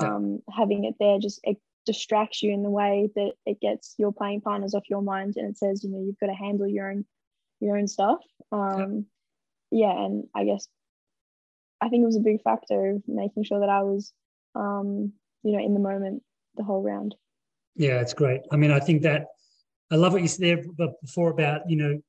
[0.00, 0.14] Yeah.
[0.14, 4.12] um, having it there just it distracts you in the way that it gets your
[4.12, 6.90] playing partners off your mind, and it says you know you've got to handle your
[6.90, 7.04] own
[7.60, 8.20] your own stuff.
[8.52, 9.06] Um,
[9.70, 10.68] yeah, and I guess
[11.80, 14.12] I think it was a big factor of making sure that I was,
[14.54, 16.22] um, you know, in the moment
[16.56, 17.14] the whole round.
[17.76, 18.40] Yeah, it's great.
[18.52, 19.26] I mean, I think that
[19.90, 22.00] I love what you said there before about, you know,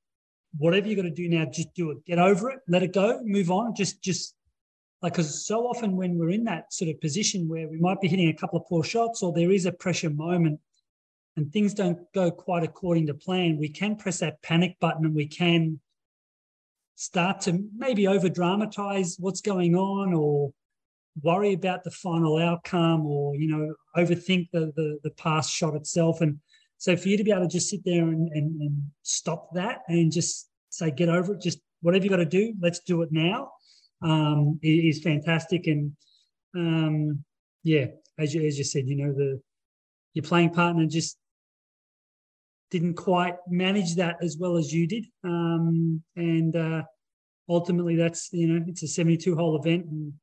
[0.58, 2.06] whatever you got to do now, just do it.
[2.06, 3.75] Get over it, let it go, move on.
[3.75, 4.36] Just, just
[5.06, 8.08] like, because so often when we're in that sort of position where we might be
[8.08, 10.60] hitting a couple of poor shots or there is a pressure moment
[11.38, 15.13] and things don't go quite according to plan, we can press that panic button and
[15.13, 15.80] we can
[16.96, 20.52] start to maybe over dramatize what's going on or
[21.22, 26.20] worry about the final outcome or you know overthink the, the the past shot itself.
[26.22, 26.39] And
[26.80, 29.82] so for you to be able to just sit there and, and, and stop that
[29.88, 31.41] and just say get over it.
[31.41, 33.52] Just whatever you got to do let's do it now
[34.01, 35.91] um is fantastic and
[36.55, 37.23] um
[37.63, 37.86] yeah
[38.19, 39.39] as you as you said you know the
[40.13, 41.17] your playing partner just
[42.71, 46.84] didn't quite manage that as well as you did um and uh
[47.47, 50.13] ultimately that's you know it's a 72 hole event and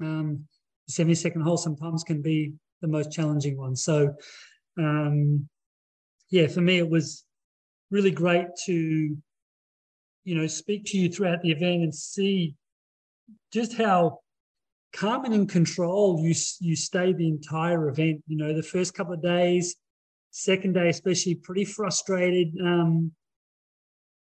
[0.00, 0.46] um,
[0.86, 3.76] the 72nd hole sometimes can be the most challenging one.
[3.76, 4.14] So,
[4.78, 5.48] um,
[6.30, 7.24] yeah, for me, it was
[7.90, 9.16] really great to,
[10.24, 12.54] you know, speak to you throughout the event and see
[13.52, 14.20] just how
[14.94, 18.22] calm and in control you you stay the entire event.
[18.26, 19.76] You know, the first couple of days,
[20.30, 22.54] second day especially, pretty frustrated.
[22.60, 23.12] Um,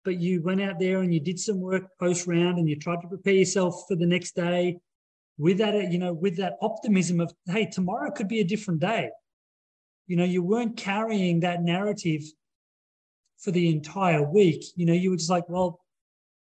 [0.04, 3.02] but you went out there and you did some work post round and you tried
[3.02, 4.78] to prepare yourself for the next day
[5.38, 9.10] with that, you know, with that optimism of, hey, tomorrow could be a different day.
[10.08, 12.22] You know, you weren't carrying that narrative
[13.40, 14.64] for the entire week.
[14.76, 15.82] You know, you were just like, well,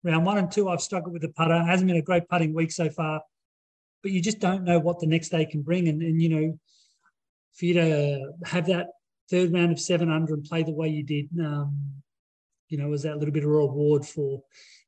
[0.03, 1.55] round one and two, I've struggled with the putter.
[1.55, 3.21] It hasn't been a great putting week so far,
[4.01, 5.87] but you just don't know what the next day can bring.
[5.87, 6.59] And, and you know,
[7.53, 8.87] for you to have that
[9.29, 11.77] third round of seven under and play the way you did, um,
[12.69, 14.41] you know, was that little bit of a reward for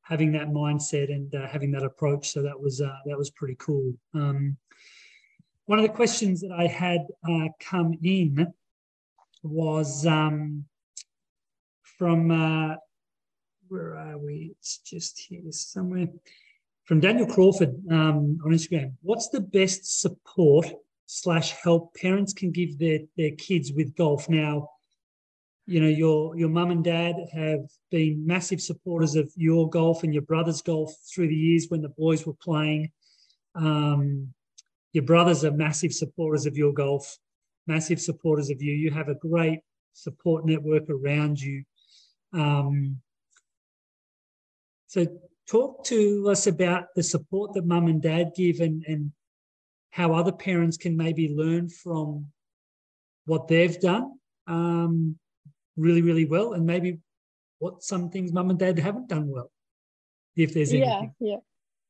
[0.04, 2.30] having that mindset and uh, having that approach.
[2.30, 3.94] So that was uh, that was pretty cool.
[4.14, 4.58] Um,
[5.66, 8.54] one of the questions that I had uh, come in
[9.44, 10.66] was um,
[11.98, 12.76] from uh,
[13.72, 14.54] where are we?
[14.60, 16.08] It's just here somewhere.
[16.84, 18.94] From Daniel Crawford um, on Instagram.
[19.02, 20.68] What's the best support
[21.06, 24.68] slash help parents can give their their kids with golf now?
[25.68, 30.12] you know your your mum and dad have been massive supporters of your golf and
[30.12, 32.92] your brother's golf through the years when the boys were playing
[33.56, 34.34] um,
[34.92, 37.18] your brothers are massive supporters of your golf
[37.68, 39.60] massive supporters of you you have a great
[39.94, 41.64] support network around you
[42.34, 43.00] um,
[44.92, 45.08] so
[45.50, 49.14] talk to us about the support that mum and dad give and, and
[49.90, 52.26] how other parents can maybe learn from
[53.24, 54.12] what they've done
[54.48, 55.18] um,
[55.78, 57.00] really, really well, and maybe
[57.60, 59.50] what some things mum and dad haven't done well,
[60.36, 61.14] if there's anything.
[61.22, 61.38] Yeah, yeah.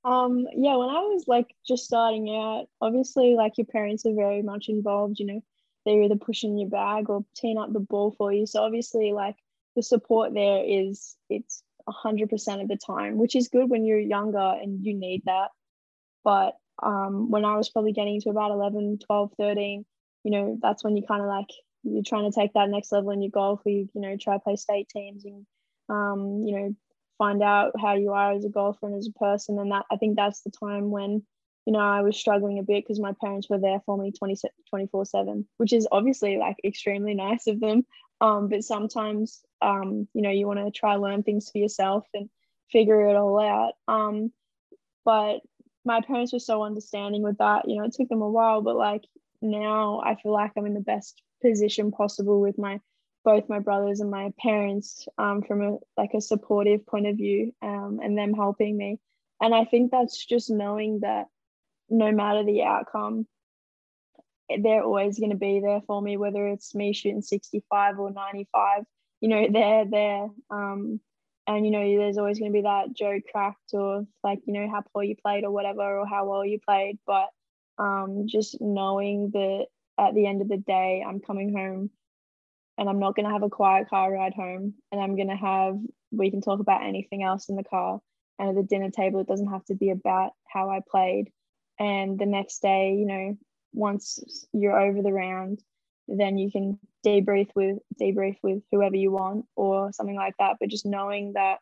[0.03, 4.43] Um, yeah, when I was like just starting out, obviously like your parents are very
[4.43, 5.43] much involved, you know,
[5.87, 8.45] they're either pushing your bag or teeing up the ball for you.
[8.45, 9.37] So obviously like
[9.75, 13.99] the support there is it's hundred percent of the time, which is good when you're
[13.99, 15.49] younger and you need that.
[16.23, 19.85] But um, when I was probably getting to about 11, 12, 13,
[20.23, 21.47] you know, that's when you kind of like
[21.83, 24.37] you're trying to take that next level in your golf, or you you know try
[24.37, 25.45] play state teams and
[25.89, 26.75] um, you know
[27.17, 29.59] find out how you are as a golfer and as a person.
[29.59, 31.23] And that I think that's the time when
[31.65, 34.35] you know I was struggling a bit because my parents were there for me 20,
[34.69, 37.85] 24 7, which is obviously like extremely nice of them.
[38.19, 42.29] Um, but sometimes um, you know you want to try learn things for yourself and
[42.71, 43.73] figure it all out.
[43.87, 44.31] Um,
[45.05, 45.41] but
[45.83, 47.67] my parents were so understanding with that.
[47.67, 49.03] You know, it took them a while, but like
[49.41, 52.79] now I feel like I'm in the best position possible with my
[53.23, 57.53] both my brothers and my parents um, from a like a supportive point of view
[57.61, 58.99] um, and them helping me
[59.41, 61.27] and i think that's just knowing that
[61.91, 63.27] no matter the outcome
[64.61, 68.83] they're always going to be there for me whether it's me shooting 65 or 95
[69.21, 70.99] you know they're there um,
[71.47, 74.69] and you know there's always going to be that joke cracked or like you know
[74.69, 77.29] how poor you played or whatever or how well you played but
[77.77, 79.65] um, just knowing that
[79.97, 81.89] at the end of the day, I'm coming home
[82.77, 85.35] and I'm not going to have a quiet car ride home and I'm going to
[85.35, 85.77] have,
[86.11, 87.99] we can talk about anything else in the car.
[88.39, 91.31] And at the dinner table, it doesn't have to be about how I played.
[91.81, 93.37] And the next day, you know,
[93.73, 95.63] once you're over the round,
[96.07, 100.57] then you can debrief with debrief with whoever you want or something like that.
[100.59, 101.57] But just knowing that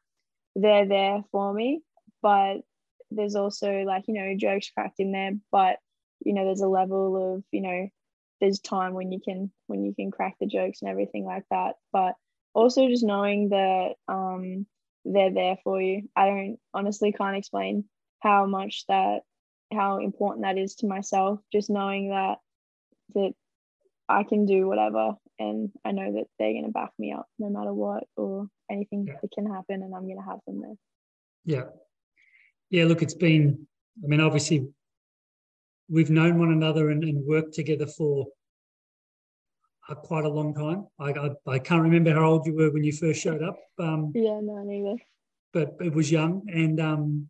[0.58, 1.82] they're there for me,
[2.22, 2.58] but
[3.12, 5.78] there's also like you know jokes cracked in there, but
[6.26, 7.88] you know there's a level of you know
[8.42, 11.76] there's time when you can when you can crack the jokes and everything like that
[11.92, 12.16] but
[12.54, 14.66] also just knowing that um,
[15.06, 17.86] they're there for you i don't honestly can't explain
[18.22, 19.22] how much that
[19.72, 22.38] how important that is to myself just knowing that
[23.14, 23.34] that
[24.08, 27.50] i can do whatever and i know that they're going to back me up no
[27.50, 29.14] matter what or anything yeah.
[29.22, 30.76] that can happen and i'm going to have them there
[31.46, 31.64] yeah
[32.70, 33.68] yeah look it's been
[34.04, 34.68] i mean obviously
[35.90, 38.28] we've known one another and, and worked together for
[39.90, 40.88] a, quite a long time.
[41.00, 43.58] I, I, I, can't remember how old you were when you first showed up.
[43.80, 44.98] Um, yeah, no, neither.
[45.52, 46.44] But it was young.
[46.48, 47.30] And um,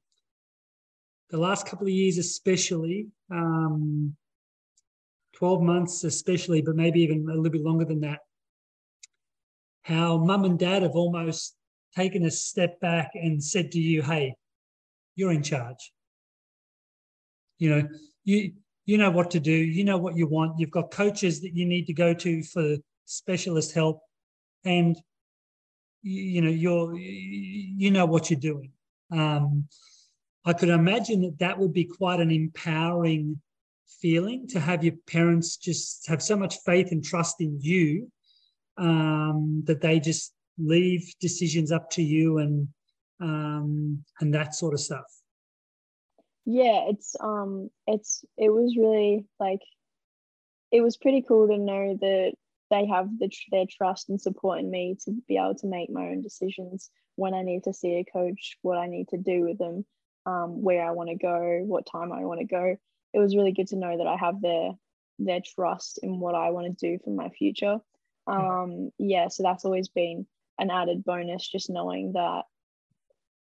[1.30, 4.16] the last couple of years, especially, um,
[5.36, 8.20] 12 months especially, but maybe even a little bit longer than that,
[9.84, 11.56] how mum and dad have almost
[11.96, 14.36] taken a step back and said to you, hey,
[15.16, 15.92] you're in charge.
[17.58, 17.90] You know,
[18.24, 18.54] you
[18.86, 19.52] you know what to do.
[19.52, 20.60] You know what you want.
[20.60, 24.02] You've got coaches that you need to go to for specialist help.
[24.64, 24.98] And
[26.02, 28.72] you, know you're you know what you're doing.
[29.12, 29.68] Um,
[30.46, 33.40] i could imagine that that would be quite an empowering
[34.02, 38.10] feeling to have your parents just have so much faith and trust in you
[38.78, 42.68] um, that they just leave decisions up to you and
[43.20, 45.06] um, and that sort of stuff?
[46.46, 49.62] Yeah, it's um, it's it was really like,
[50.72, 52.34] it was pretty cool to know that
[52.72, 56.08] they have the, their trust and support in me to be able to make my
[56.10, 59.58] own decisions when I need to see a coach, what I need to do with
[59.58, 59.86] them,
[60.30, 62.76] um, where I want to go, what time I want to go.
[63.14, 64.72] It was really good to know that I have their
[65.18, 67.80] their trust in what I want to do for my future.
[68.28, 70.28] Um, yeah, so that's always been
[70.60, 72.44] an added bonus, just knowing that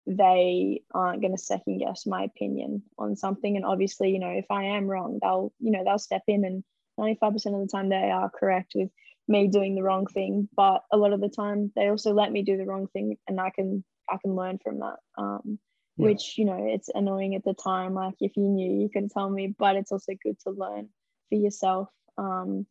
[0.05, 3.55] they aren't going to second guess my opinion on something.
[3.55, 6.63] And obviously, you know, if I am wrong, they'll, you know, they'll step in and
[6.99, 8.89] 95% of the time they are correct with
[9.27, 10.49] me doing the wrong thing.
[10.55, 13.39] But a lot of the time they also let me do the wrong thing and
[13.39, 14.97] I can, I can learn from that.
[15.17, 15.59] Um,
[15.97, 16.07] yeah.
[16.07, 17.93] which, you know, it's annoying at the time.
[17.93, 20.89] Like if you knew, you could tell me, but it's also good to learn
[21.29, 21.89] for yourself.
[22.17, 22.65] Um,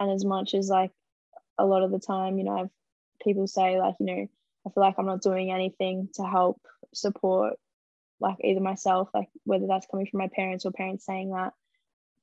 [0.00, 0.90] and as much as like
[1.58, 2.70] a lot of the time, you know, I've
[3.20, 4.26] people say like, you know,
[4.66, 6.60] I feel like I'm not doing anything to help
[6.94, 7.54] support
[8.20, 11.52] like either myself, like whether that's coming from my parents or parents saying that.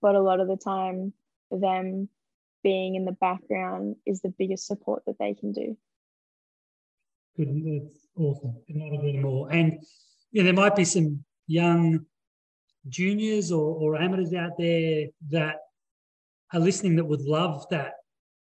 [0.02, 1.14] But a lot of the time,
[1.52, 2.10] them
[2.64, 5.78] being in the background is the biggest support that they can do.
[7.38, 8.56] Good, that's awesome.
[8.68, 9.52] Could not agree more.
[9.52, 9.84] And
[10.36, 12.06] yeah, there might be some young
[12.90, 15.56] juniors or, or amateurs out there that
[16.52, 17.94] are listening that would love that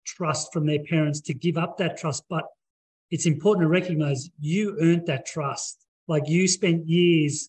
[0.04, 2.24] trust from their parents to give up that trust.
[2.28, 2.44] But
[3.10, 5.86] it's important to recognize you earned that trust.
[6.06, 7.48] Like you spent years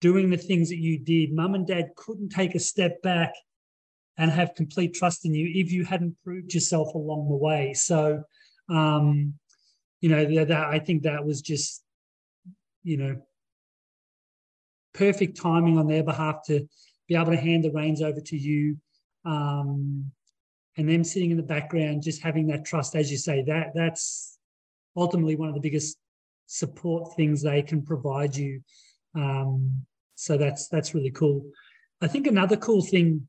[0.00, 1.32] doing the things that you did.
[1.32, 3.32] Mum and dad couldn't take a step back
[4.18, 7.74] and have complete trust in you if you hadn't proved yourself along the way.
[7.74, 8.22] So,
[8.70, 9.34] um,
[10.00, 11.82] you know, that, that I think that was just,
[12.84, 13.16] you know,
[14.98, 16.68] perfect timing on their behalf to
[17.06, 18.76] be able to hand the reins over to you
[19.24, 20.10] um,
[20.76, 24.38] and them sitting in the background, just having that trust, as you say, that that's
[24.96, 25.96] ultimately one of the biggest
[26.46, 28.60] support things they can provide you.
[29.14, 31.44] Um, so that's that's really cool.
[32.00, 33.28] I think another cool thing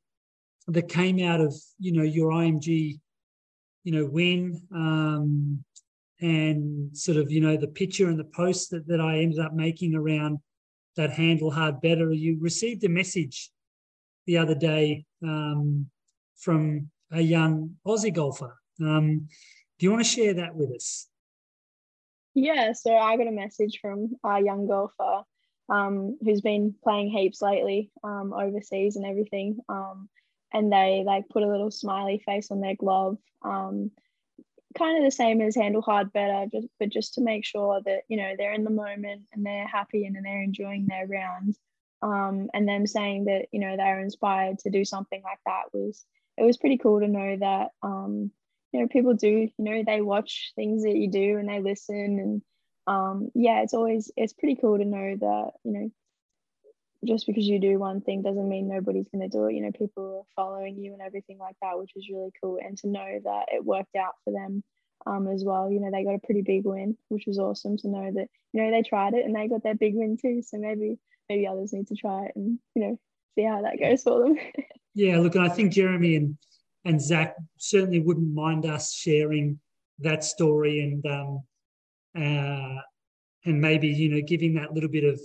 [0.67, 2.99] that came out of you know your IMG,
[3.83, 5.63] you know, win um,
[6.21, 9.53] and sort of you know the picture and the post that, that I ended up
[9.53, 10.39] making around
[10.95, 12.11] that handle hard better.
[12.11, 13.51] You received a message
[14.25, 15.87] the other day um,
[16.37, 18.57] from a young Aussie golfer.
[18.81, 19.27] Um,
[19.77, 21.07] do you want to share that with us?
[22.35, 25.23] Yeah, so I got a message from a young golfer
[25.69, 29.59] um, who's been playing heaps lately um, overseas and everything.
[29.67, 30.09] Um,
[30.53, 33.91] and they like put a little smiley face on their glove, um,
[34.77, 38.01] kind of the same as handle hard better, just, but just to make sure that
[38.07, 41.55] you know they're in the moment and they're happy and they're enjoying their round.
[42.01, 46.05] Um, and them saying that you know they're inspired to do something like that was
[46.37, 48.31] it was pretty cool to know that um,
[48.71, 51.95] you know people do you know they watch things that you do and they listen
[52.19, 52.41] and
[52.87, 55.91] um, yeah it's always it's pretty cool to know that you know
[57.05, 59.53] just because you do one thing doesn't mean nobody's going to do it.
[59.53, 62.59] You know people are following you and everything like that which is really cool.
[62.63, 64.63] And to know that it worked out for them
[65.05, 67.87] um, as well you know they got a pretty big win which was awesome to
[67.87, 70.41] know that you know they tried it and they got their big win too.
[70.41, 70.97] So maybe
[71.29, 72.99] maybe others need to try it and you know
[73.35, 74.37] see how that goes for them.
[74.95, 76.37] Yeah, look, I think Jeremy and
[76.83, 79.59] and Zach certainly wouldn't mind us sharing
[79.99, 81.43] that story and um,
[82.17, 82.81] uh,
[83.45, 85.21] and maybe you know giving that little bit of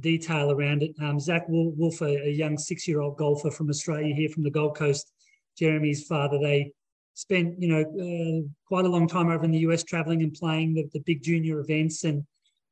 [0.00, 0.94] detail around it.
[1.02, 5.12] Um, Zach Wolf, a, a young six-year-old golfer from Australia here from the Gold Coast,
[5.58, 6.72] Jeremy's father, they
[7.14, 10.74] spent you know uh, quite a long time over in the US traveling and playing
[10.74, 12.24] the, the big junior events, and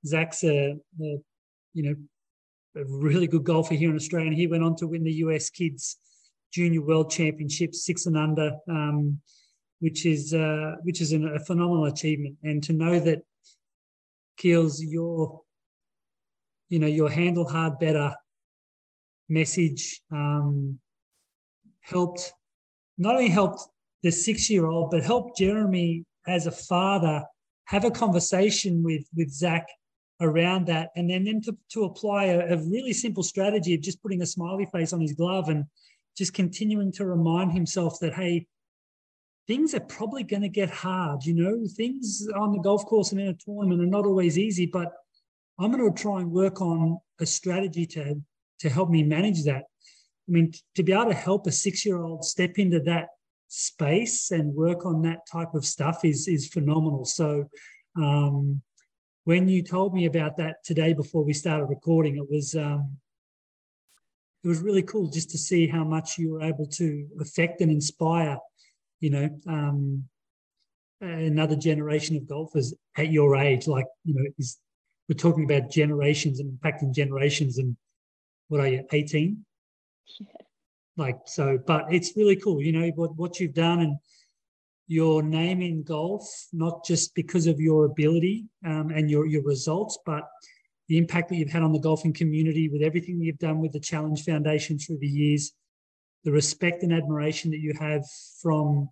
[0.06, 1.18] Zach's a, a
[1.74, 1.96] you know
[2.76, 4.28] a really good golfer here in Australia.
[4.28, 5.96] And he went on to win the US Kids
[6.52, 9.20] Junior World Championship, six and under, um,
[9.80, 12.36] which is uh, which is an, a phenomenal achievement.
[12.44, 13.22] And to know that
[14.36, 15.42] Keels, your
[16.68, 18.14] you know your handle hard better
[19.28, 20.78] message um,
[21.80, 22.32] helped
[22.98, 23.60] not only helped
[24.02, 27.24] the six year old, but helped Jeremy as a father
[27.66, 29.66] have a conversation with with Zach
[30.20, 34.02] around that, and then then to, to apply a, a, really simple strategy of just
[34.02, 35.64] putting a smiley face on his glove and
[36.16, 38.46] just continuing to remind himself that hey,
[39.46, 41.24] things are probably going to get hard.
[41.24, 44.66] You know, things on the golf course and in a tournament are not always easy,
[44.66, 44.92] but
[45.58, 48.20] I'm going to try and work on a strategy to
[48.60, 49.64] to help me manage that.
[50.28, 53.08] I mean, to be able to help a six year old step into that
[53.48, 57.04] space and work on that type of stuff is is phenomenal.
[57.04, 57.48] So
[57.96, 58.62] um,
[59.24, 62.96] when you told me about that today before we started recording, it was um,
[64.44, 67.70] it was really cool just to see how much you were able to affect and
[67.70, 68.38] inspire,
[69.00, 70.04] you know, um,
[71.00, 74.58] another generation of golfers at your age, like you know, is
[75.08, 77.58] we're talking about generations and impacting generations.
[77.58, 77.76] And
[78.48, 79.44] what are you, eighteen?
[80.20, 80.26] Yeah.
[80.96, 82.62] Like so, but it's really cool.
[82.62, 83.96] You know what what you've done and
[84.88, 89.98] your name in golf, not just because of your ability um, and your your results,
[90.06, 90.24] but
[90.88, 93.80] the impact that you've had on the golfing community with everything you've done with the
[93.80, 95.52] Challenge Foundation through the years,
[96.22, 98.04] the respect and admiration that you have
[98.40, 98.88] from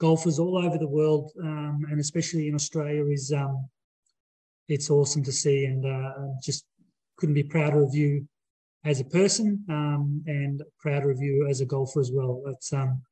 [0.00, 3.68] golfers all over the world, um, and especially in Australia, is um,
[4.68, 6.12] it's awesome to see, and uh,
[6.42, 6.64] just
[7.16, 8.26] couldn't be prouder of you
[8.84, 12.42] as a person, um, and prouder of you as a golfer as well.
[12.46, 13.02] It's um,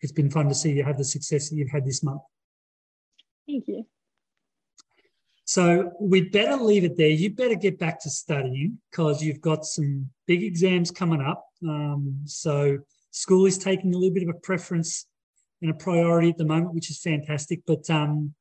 [0.00, 2.22] it's been fun to see you have the success that you've had this month.
[3.46, 3.86] Thank you.
[5.44, 7.08] So we'd better leave it there.
[7.08, 11.44] You better get back to studying because you've got some big exams coming up.
[11.68, 12.78] Um, so
[13.10, 15.06] school is taking a little bit of a preference
[15.60, 17.62] and a priority at the moment, which is fantastic.
[17.66, 18.34] But um,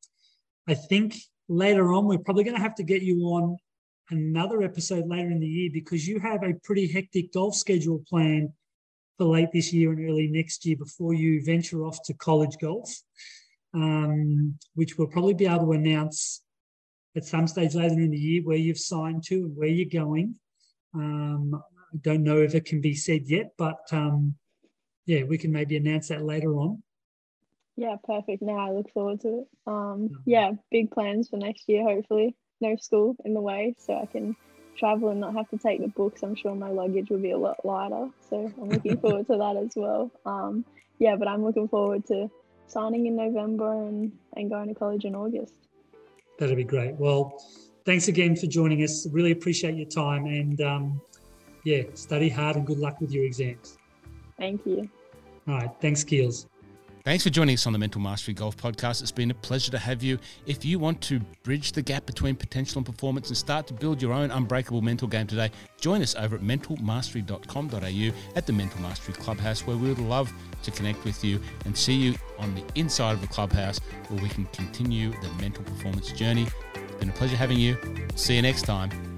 [0.67, 1.15] I think
[1.49, 3.57] later on we're probably going to have to get you on
[4.11, 8.49] another episode later in the year because you have a pretty hectic golf schedule planned
[9.17, 12.89] for late this year and early next year before you venture off to college golf,
[13.73, 16.41] um, which we'll probably be able to announce
[17.15, 20.35] at some stage later in the year where you've signed to and where you're going.
[20.93, 21.61] Um,
[21.93, 24.35] I don't know if it can be said yet, but um,
[25.05, 26.83] yeah, we can maybe announce that later on.
[27.79, 28.41] Yeah, perfect.
[28.41, 29.47] Now I look forward to it.
[29.65, 32.35] Um, yeah, big plans for next year, hopefully.
[32.59, 34.35] No school in the way, so I can
[34.77, 36.21] travel and not have to take the books.
[36.21, 38.09] I'm sure my luggage will be a lot lighter.
[38.29, 40.11] So I'm looking forward to that as well.
[40.25, 40.65] Um,
[40.99, 42.29] yeah, but I'm looking forward to
[42.67, 45.53] signing in November and, and going to college in August.
[46.37, 46.95] That'd be great.
[46.95, 47.41] Well,
[47.85, 49.07] thanks again for joining us.
[49.09, 51.01] Really appreciate your time and um,
[51.63, 53.77] yeah, study hard and good luck with your exams.
[54.37, 54.89] Thank you.
[55.47, 55.71] All right.
[55.79, 56.45] Thanks, Keels.
[57.09, 59.01] Thanks for joining us on the Mental Mastery Golf Podcast.
[59.01, 60.19] It's been a pleasure to have you.
[60.45, 63.99] If you want to bridge the gap between potential and performance and start to build
[63.99, 65.49] your own unbreakable mental game today,
[65.81, 70.31] join us over at mentalmastery.com.au at the Mental Mastery Clubhouse, where we would love
[70.61, 73.79] to connect with you and see you on the inside of the clubhouse
[74.09, 76.45] where we can continue the mental performance journey.
[76.75, 77.75] It's been a pleasure having you.
[78.13, 79.08] See you next time.